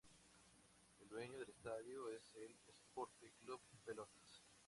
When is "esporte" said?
2.67-3.31